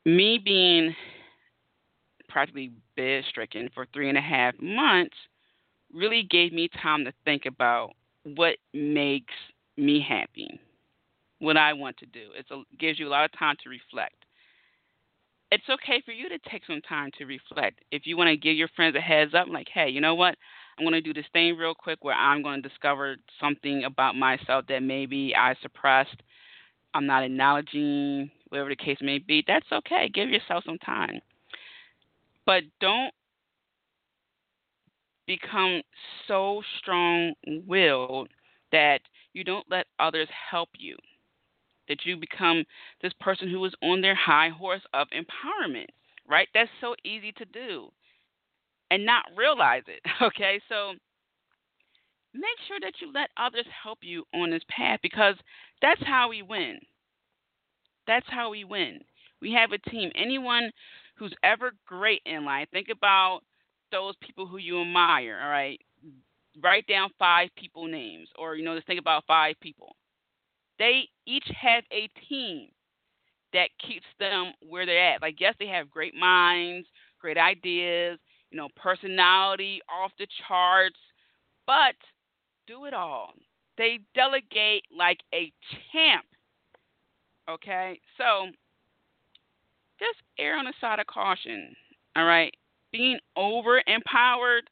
[0.06, 0.96] Me being
[2.28, 5.16] practically bed stricken for three and a half months
[5.94, 7.92] really gave me time to think about
[8.24, 9.34] what makes
[9.80, 10.60] me happy,
[11.39, 12.30] what I want to do.
[12.38, 12.46] It
[12.80, 14.15] gives you a lot of time to reflect.
[15.52, 17.80] It's okay for you to take some time to reflect.
[17.92, 20.36] If you want to give your friends a heads up, like, hey, you know what?
[20.78, 24.15] I'm going to do this thing real quick where I'm going to discover something about
[24.15, 26.22] myself that maybe I suppressed.
[26.94, 29.44] I'm not acknowledging, whatever the case may be.
[29.46, 30.10] That's okay.
[30.13, 31.20] Give yourself some time.
[32.46, 33.13] But don't
[35.28, 35.82] become
[36.28, 37.34] so strong
[37.68, 38.30] willed
[38.72, 39.02] that
[39.34, 40.96] you don't let others help you.
[41.88, 42.65] That you become
[43.02, 45.88] this person who is on their high horse of empowerment,
[46.28, 46.48] right?
[46.54, 47.89] That's so easy to do
[48.92, 50.02] and not realize it.
[50.22, 50.94] Okay, so
[52.34, 55.36] make sure that you let others help you on this path because
[55.82, 56.80] that's how we win.
[58.06, 59.00] That's how we win.
[59.42, 60.12] We have a team.
[60.15, 60.71] Anyone
[61.15, 63.42] who's ever great in life, think about
[63.92, 65.80] those people who you admire, all right?
[66.62, 69.95] Write down five people names or you know, just think about five people.
[70.77, 72.69] They each have a team
[73.54, 75.21] that keeps them where they're at.
[75.21, 76.87] Like yes, they have great minds,
[77.19, 78.19] great ideas,
[78.52, 81.00] you know, personality off the charts,
[81.65, 81.95] but
[82.67, 83.33] do it all.
[83.77, 85.52] They delegate like a
[85.91, 86.25] champ.
[87.50, 88.00] Okay?
[88.17, 88.47] So
[90.00, 91.75] just err on the side of caution.
[92.15, 92.54] All right?
[92.91, 94.69] Being over empowered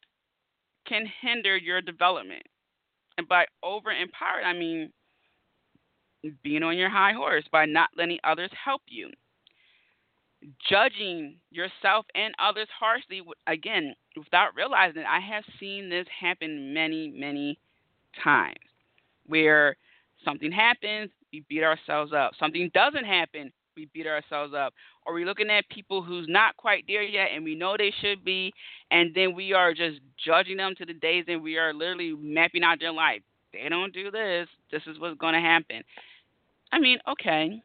[0.88, 2.42] can hinder your development.
[3.16, 4.92] And by over empowered, I mean
[6.42, 9.10] being on your high horse, by not letting others help you.
[10.68, 15.06] Judging yourself and others harshly, again, without realizing it.
[15.08, 17.58] I have seen this happen many, many
[18.22, 18.56] times
[19.26, 19.76] where
[20.24, 22.32] something happens, we beat ourselves up.
[22.38, 24.74] Something doesn't happen, we beat ourselves up.
[25.06, 28.24] Or we're looking at people who's not quite there yet and we know they should
[28.24, 28.52] be,
[28.90, 32.64] and then we are just judging them to the days and we are literally mapping
[32.64, 33.22] out their life.
[33.52, 35.82] They don't do this, this is what's going to happen.
[36.72, 37.62] I mean, okay,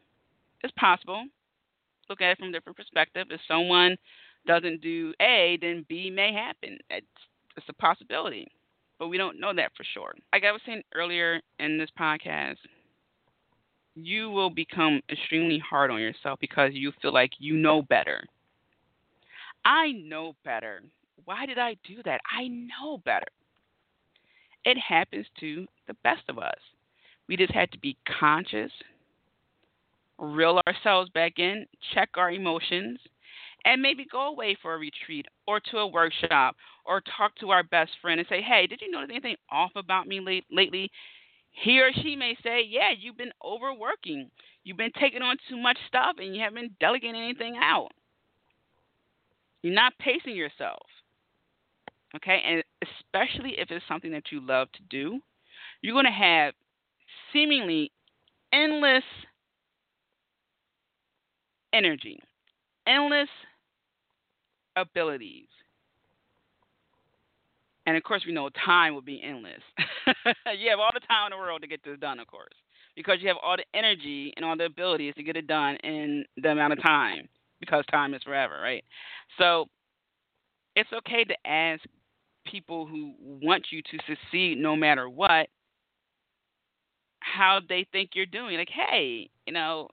[0.62, 1.24] it's possible.
[2.08, 3.26] Look at it from a different perspective.
[3.30, 3.96] If someone
[4.46, 6.78] doesn't do A, then B may happen.
[6.90, 7.06] It's,
[7.56, 8.48] it's a possibility,
[8.98, 10.14] but we don't know that for sure.
[10.32, 12.56] Like I was saying earlier in this podcast,
[13.94, 18.24] you will become extremely hard on yourself because you feel like you know better.
[19.64, 20.82] I know better.
[21.24, 22.20] Why did I do that?
[22.30, 23.26] I know better.
[24.64, 26.58] It happens to the best of us.
[27.28, 28.70] We just had to be conscious,
[30.18, 32.98] reel ourselves back in, check our emotions,
[33.64, 37.62] and maybe go away for a retreat or to a workshop or talk to our
[37.62, 40.90] best friend and say, hey, did you notice anything off about me late, lately?
[41.54, 44.30] He or she may say, Yeah, you've been overworking.
[44.64, 47.90] You've been taking on too much stuff and you haven't been delegating anything out.
[49.62, 50.86] You're not pacing yourself.
[52.16, 52.40] Okay?
[52.44, 55.20] And especially if it's something that you love to do,
[55.80, 56.54] you're going to have
[57.32, 57.92] seemingly
[58.52, 59.04] endless
[61.72, 62.20] energy,
[62.86, 63.28] endless
[64.76, 65.48] abilities
[67.86, 69.60] and of course, we know time will be endless.
[70.58, 72.54] you have all the time in the world to get this done, of course,
[72.96, 76.24] because you have all the energy and all the abilities to get it done in
[76.42, 77.28] the amount of time,
[77.60, 78.84] because time is forever, right?
[79.38, 79.66] So
[80.76, 81.82] it's okay to ask
[82.46, 85.48] people who want you to succeed no matter what
[87.20, 88.58] how they think you're doing.
[88.58, 89.88] Like, hey, you know,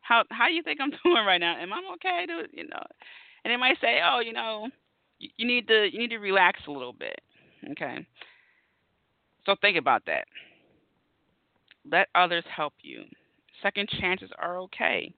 [0.00, 1.56] how how do you think I'm doing right now?
[1.58, 2.26] Am I okay?
[2.26, 2.82] To you know,
[3.44, 4.68] and they might say, oh, you know,
[5.20, 7.20] you need to you need to relax a little bit.
[7.72, 8.06] Okay.
[9.46, 10.26] So think about that.
[11.90, 13.04] Let others help you.
[13.62, 15.14] Second chances are okay.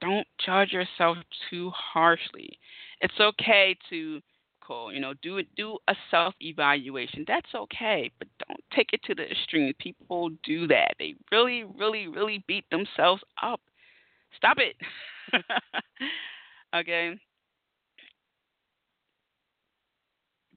[0.00, 1.16] Don't judge yourself
[1.50, 2.58] too harshly.
[3.00, 4.20] It's okay to
[4.66, 7.24] cool, you know, do it do a self evaluation.
[7.26, 9.72] That's okay, but don't take it to the extreme.
[9.78, 10.94] People do that.
[10.98, 13.60] They really, really, really beat themselves up.
[14.36, 14.76] Stop it.
[16.76, 17.18] okay.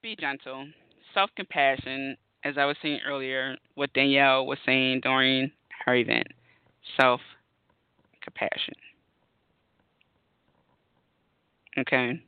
[0.02, 0.66] Be gentle.
[1.14, 5.50] Self compassion, as I was saying earlier, what Danielle was saying during
[5.84, 6.26] her event.
[6.96, 7.20] Self
[8.22, 8.74] compassion.
[11.78, 12.20] Okay.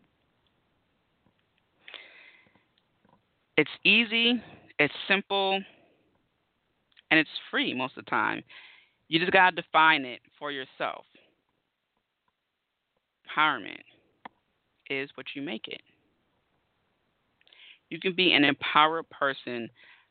[3.56, 4.42] It's easy,
[4.78, 5.60] it's simple,
[7.10, 8.42] and it's free most of the time.
[9.08, 11.04] You just got to define it for yourself.
[13.36, 13.82] Empowerment
[14.88, 15.82] is what you make it.
[17.90, 19.68] You can be an empowered person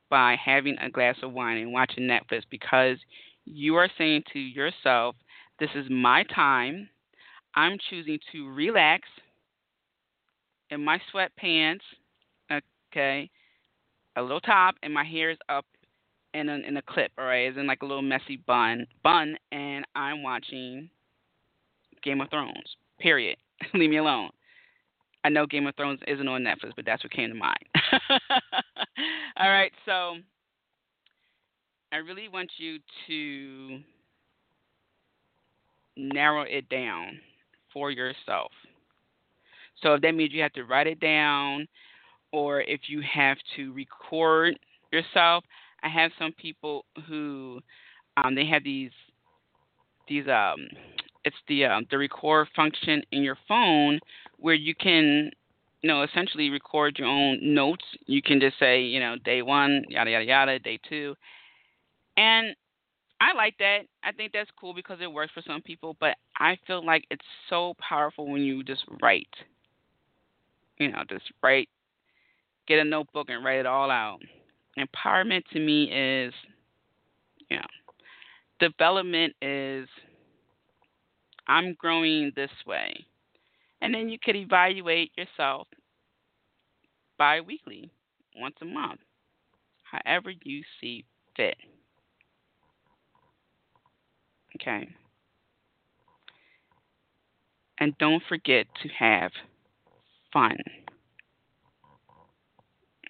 [0.10, 2.98] by having a glass of wine and watching Netflix because
[3.46, 5.16] you are saying to yourself,
[5.60, 6.90] This is my time.
[7.56, 9.08] I'm choosing to relax
[10.70, 11.80] in my sweatpants,
[12.92, 13.30] okay,
[14.16, 15.66] a little top, and my hair is up
[16.34, 19.36] in a, in a clip, all right, it's in like a little messy bun, bun,
[19.52, 20.90] and I'm watching
[22.04, 22.76] Game of Thrones.
[23.00, 23.38] Period.
[23.74, 24.30] Leave me alone.
[25.24, 27.58] I know Game of Thrones isn't on Netflix, but that's what came to mind.
[29.38, 30.16] All right, so
[31.92, 33.80] I really want you to
[35.98, 37.20] narrow it down
[37.74, 38.52] for yourself.
[39.82, 41.68] So if that means you have to write it down,
[42.32, 44.58] or if you have to record
[44.92, 45.44] yourself,
[45.84, 47.60] I have some people who
[48.18, 48.92] um, they have these
[50.08, 50.68] these um
[51.30, 54.00] it's the um, the record function in your phone
[54.38, 55.30] where you can
[55.82, 57.86] you know essentially record your own notes.
[58.08, 61.16] You can just say you know day one yada yada yada day two,
[62.18, 62.56] and
[63.22, 63.82] I like that.
[64.04, 65.96] I think that's cool because it works for some people.
[66.00, 69.36] But I feel like it's so powerful when you just write.
[70.78, 71.70] You know, just write.
[72.68, 74.20] Get a notebook and write it all out.
[74.78, 76.34] Empowerment to me is,
[77.50, 77.66] you know,
[78.60, 79.88] development is
[81.50, 83.06] I'm growing this way.
[83.82, 85.68] And then you could evaluate yourself
[87.18, 87.89] bi weekly,
[88.38, 89.02] once a month,
[89.84, 91.04] however you see
[91.36, 91.58] fit.
[94.56, 94.88] Okay.
[97.80, 99.32] And don't forget to have
[100.32, 100.58] fun.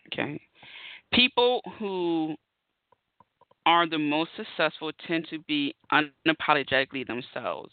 [0.08, 0.42] Okay.
[1.14, 2.36] People who
[3.66, 7.72] are the most successful tend to be unapologetically themselves,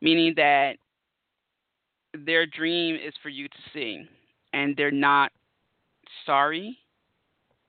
[0.00, 0.76] meaning that
[2.14, 4.04] their dream is for you to see,
[4.52, 5.32] and they're not
[6.26, 6.78] sorry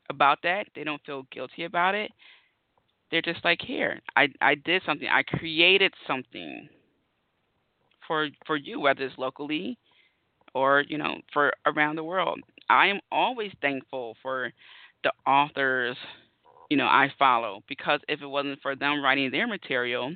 [0.09, 0.67] about that.
[0.75, 2.11] They don't feel guilty about it.
[3.11, 5.07] They're just like, here, I I did something.
[5.07, 6.69] I created something
[8.07, 9.77] for for you, whether it's locally
[10.53, 12.39] or you know for around the world.
[12.69, 14.51] I am always thankful for
[15.03, 15.97] the authors
[16.69, 20.13] you know I follow because if it wasn't for them writing their material,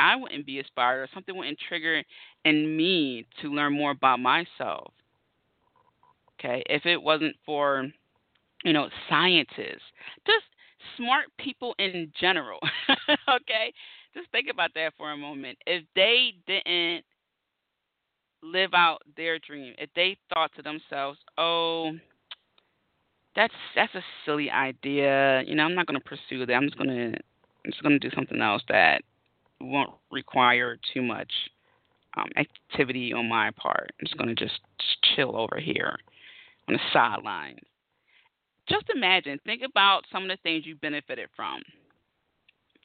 [0.00, 2.02] I wouldn't be inspired or something wouldn't trigger
[2.44, 4.92] in me to learn more about myself.
[6.38, 7.86] Okay, if it wasn't for
[8.64, 9.84] you know scientists,
[10.26, 10.44] just
[10.96, 12.58] smart people in general.
[13.28, 13.72] okay,
[14.14, 15.58] just think about that for a moment.
[15.66, 17.04] If they didn't
[18.42, 21.92] live out their dream, if they thought to themselves, "Oh,
[23.36, 25.42] that's that's a silly idea.
[25.46, 26.54] You know, I'm not going to pursue that.
[26.54, 27.18] I'm just going to
[27.64, 29.02] I'm just going to do something else that
[29.60, 31.30] won't require too much
[32.16, 33.92] um, activity on my part.
[34.00, 34.60] I'm just going to just
[35.14, 35.96] chill over here
[36.68, 37.60] on the sidelines.
[38.68, 41.60] Just imagine, think about some of the things you benefited from.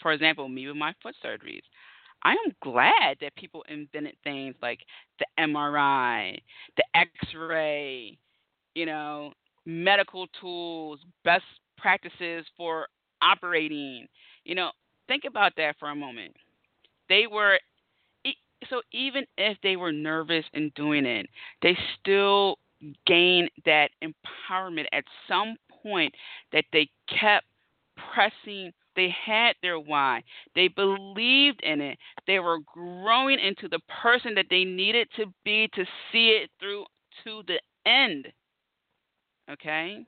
[0.01, 1.61] For example, me with my foot surgeries.
[2.23, 4.79] I am glad that people invented things like
[5.19, 6.37] the MRI,
[6.75, 8.17] the X ray,
[8.73, 9.31] you know,
[9.65, 11.43] medical tools, best
[11.77, 12.87] practices for
[13.21, 14.07] operating.
[14.43, 14.71] You know,
[15.07, 16.35] think about that for a moment.
[17.09, 17.59] They were
[18.69, 21.27] so even if they were nervous in doing it,
[21.61, 22.57] they still
[23.05, 26.13] gained that empowerment at some point
[26.51, 27.45] that they kept
[28.13, 30.23] pressing they had their why.
[30.55, 31.97] They believed in it.
[32.27, 36.85] They were growing into the person that they needed to be to see it through
[37.25, 38.27] to the end
[39.51, 40.05] okay?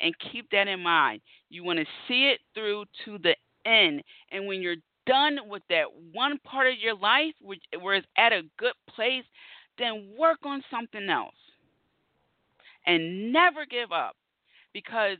[0.00, 1.20] And keep that in mind.
[1.48, 4.02] You want to see it through to the end.
[4.30, 8.32] And when you're done with that one part of your life which, where it's at
[8.32, 9.24] a good place,
[9.78, 11.34] then work on something else.
[12.86, 14.16] And never give up
[14.72, 15.18] because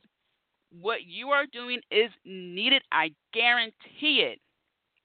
[0.80, 2.82] what you are doing is needed.
[2.92, 4.38] I guarantee it.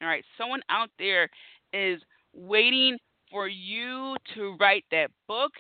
[0.02, 1.30] All right, someone out there
[1.74, 2.02] is
[2.34, 2.98] waiting
[3.32, 5.52] for you to write that book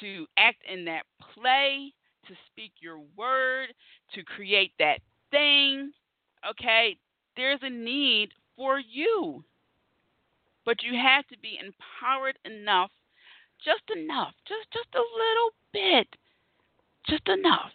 [0.00, 1.02] to act in that
[1.34, 1.92] play,
[2.26, 3.68] to speak your word,
[4.14, 5.00] to create that
[5.30, 5.92] thing,
[6.48, 6.96] okay,
[7.36, 9.44] there's a need for you.
[10.64, 12.90] But you have to be empowered enough,
[13.64, 16.06] just enough, just just a little bit,
[17.08, 17.72] just enough,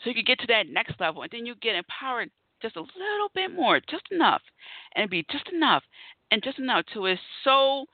[0.00, 2.30] so you can get to that next level, and then you get empowered
[2.62, 4.42] just a little bit more, just enough,
[4.96, 5.82] and be just enough,
[6.30, 7.84] and just enough to is so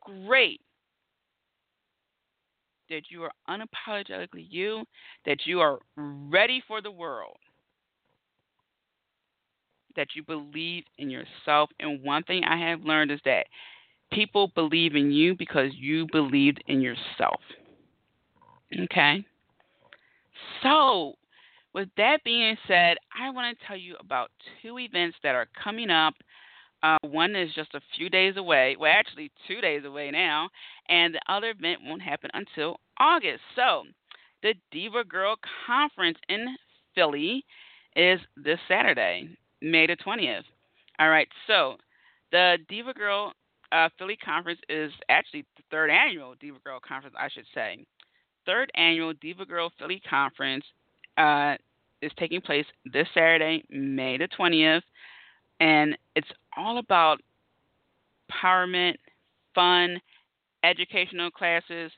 [0.00, 0.60] great
[2.90, 4.84] that you are unapologetically you,
[5.24, 7.38] that you are ready for the world,
[9.96, 11.70] that you believe in yourself.
[11.80, 13.46] And one thing I have learned is that
[14.12, 17.40] people believe in you because you believed in yourself.
[18.84, 19.24] Okay?
[20.62, 21.14] So,
[21.74, 24.30] with that being said, I want to tell you about
[24.62, 26.14] two events that are coming up
[26.82, 28.76] uh, one is just a few days away.
[28.78, 30.48] Well, actually, two days away now.
[30.88, 33.40] And the other event won't happen until August.
[33.54, 33.84] So,
[34.42, 35.36] the Diva Girl
[35.66, 36.56] Conference in
[36.94, 37.44] Philly
[37.94, 39.28] is this Saturday,
[39.62, 40.42] May the 20th.
[40.98, 41.28] All right.
[41.46, 41.76] So,
[42.30, 43.32] the Diva Girl
[43.70, 47.84] uh, Philly Conference is actually the third annual Diva Girl Conference, I should say.
[48.44, 50.64] Third annual Diva Girl Philly Conference
[51.16, 51.54] uh,
[52.00, 54.82] is taking place this Saturday, May the 20th
[55.62, 57.20] and it's all about
[58.28, 58.94] empowerment,
[59.54, 60.00] fun,
[60.64, 61.92] educational classes,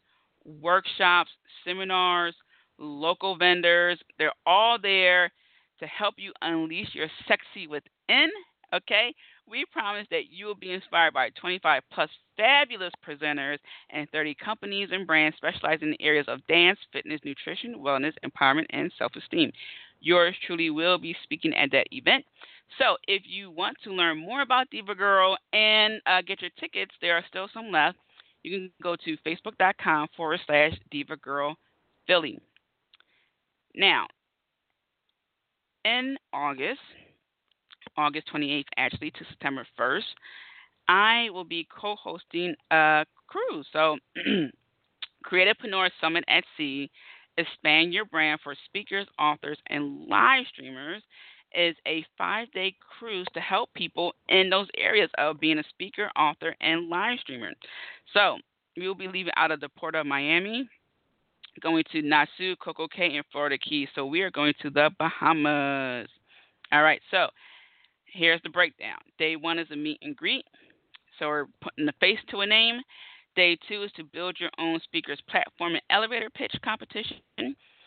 [0.44, 1.30] workshops,
[1.64, 2.34] seminars,
[2.78, 3.98] local vendors.
[4.18, 5.32] They're all there
[5.80, 8.30] to help you unleash your sexy within.
[8.72, 9.14] Okay?
[9.48, 13.58] We promise that you will be inspired by 25 plus fabulous presenters
[13.90, 18.66] and 30 companies and brands specializing in the areas of dance, fitness, nutrition, wellness, empowerment,
[18.70, 19.52] and self esteem.
[20.00, 22.24] Yours truly will be speaking at that event.
[22.78, 26.92] So if you want to learn more about Diva Girl and uh, get your tickets,
[27.00, 27.98] there are still some left.
[28.42, 31.56] You can go to facebook.com forward slash Diva Girl
[32.06, 32.38] Philly.
[33.74, 34.06] Now,
[35.84, 36.80] in August,
[37.96, 40.02] August 28th actually to September 1st,
[40.88, 43.66] I will be co hosting a cruise.
[43.72, 43.96] So,
[45.24, 46.90] Creativepreneur Summit at Sea
[47.38, 51.02] Expand Your Brand for Speakers, Authors, and Live Streamers
[51.54, 56.10] is a five day cruise to help people in those areas of being a speaker,
[56.16, 57.52] author, and live streamer.
[58.12, 58.38] So,
[58.76, 60.68] we will be leaving out of the port of Miami,
[61.60, 63.88] going to Nassau, Coco Cay, and Florida Keys.
[63.94, 66.08] So, we are going to the Bahamas.
[66.72, 67.28] All right, so
[68.06, 68.98] here's the breakdown.
[69.18, 70.44] Day one is a meet and greet.
[71.18, 72.80] So we're putting the face to a name.
[73.36, 77.18] Day two is to build your own speaker's platform and elevator pitch competition.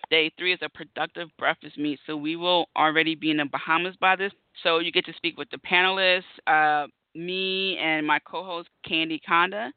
[0.09, 1.99] Day three is a productive breakfast meet.
[2.05, 4.32] So we will already be in the Bahamas by this.
[4.63, 9.72] So you get to speak with the panelists, uh, me and my co-host Candy Conda.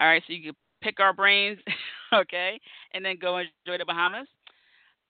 [0.00, 1.58] All right, so you can pick our brains,
[2.20, 2.60] okay,
[2.92, 4.26] and then go enjoy the Bahamas.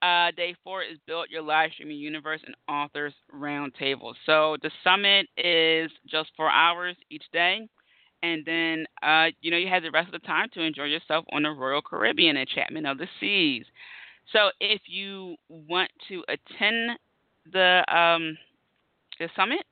[0.03, 4.13] Uh, day four is build your live streaming universe and authors roundtable.
[4.27, 7.67] So the summit is just four hours each day,
[8.23, 11.25] and then uh, you know you have the rest of the time to enjoy yourself
[11.33, 13.65] on the Royal Caribbean Enchantment of the Seas.
[14.33, 16.99] So if you want to attend
[17.51, 18.37] the um,
[19.19, 19.65] the summit,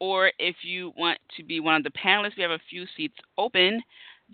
[0.00, 3.16] or if you want to be one of the panelists, we have a few seats
[3.38, 3.82] open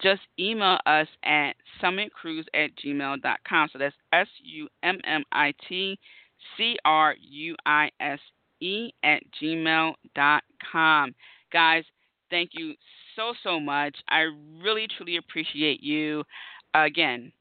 [0.00, 3.68] just email us at summitcruise at gmail.com.
[3.72, 5.98] So that's S U M M I T
[6.56, 8.18] C R U I S
[8.60, 11.14] E at gmail.com.
[11.52, 11.84] Guys,
[12.30, 12.74] thank you
[13.16, 13.96] so, so much.
[14.08, 14.26] I
[14.62, 16.24] really, truly appreciate you.
[16.74, 17.32] Again,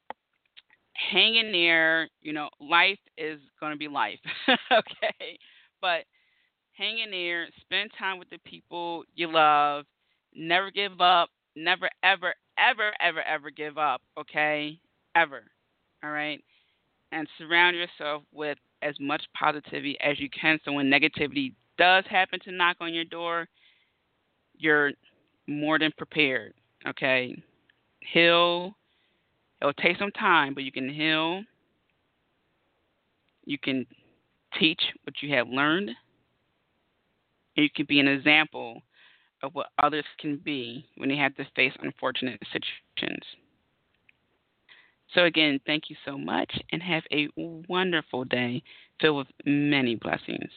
[1.12, 2.10] hang in there.
[2.22, 4.20] You know, life is going to be life,
[4.72, 5.40] okay?
[5.80, 6.04] But
[6.74, 9.86] hang in there, spend time with the people you love,
[10.36, 14.80] never give up, never, ever, ever, ever, ever give up, okay?
[15.16, 15.44] Ever.
[16.04, 16.44] All right?
[17.12, 22.40] And surround yourself with as much positivity as you can so when negativity does happen
[22.42, 23.48] to knock on your door,
[24.58, 24.92] you're
[25.48, 26.54] more than prepared,
[26.88, 27.42] okay?
[28.00, 28.76] Heal.
[29.62, 31.44] It'll take some time, but you can heal.
[33.46, 33.86] You can
[34.60, 35.90] teach what you have learned.
[37.58, 38.82] And you can be an example
[39.44, 43.24] of what others can be when they have to face unfortunate situations.
[45.14, 48.64] So, again, thank you so much and have a wonderful day
[49.02, 50.50] filled with many blessings.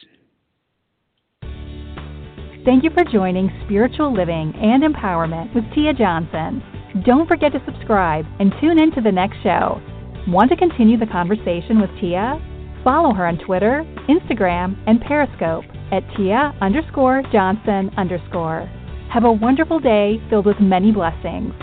[2.63, 6.63] Thank you for joining Spiritual Living and Empowerment with Tia Johnson.
[7.05, 9.81] Don't forget to subscribe and tune in to the next show.
[10.27, 12.41] Want to continue the conversation with Tia?
[12.83, 18.69] Follow her on Twitter, Instagram, and Periscope at Tia underscore Johnson underscore.
[19.11, 21.53] Have a wonderful day filled with many blessings.